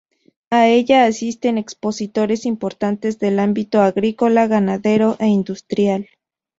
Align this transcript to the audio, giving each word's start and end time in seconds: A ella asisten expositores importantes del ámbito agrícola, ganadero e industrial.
A 0.49 0.67
ella 0.67 1.05
asisten 1.05 1.59
expositores 1.59 2.47
importantes 2.47 3.19
del 3.19 3.37
ámbito 3.37 3.81
agrícola, 3.83 4.47
ganadero 4.47 5.15
e 5.19 5.27
industrial. 5.27 6.09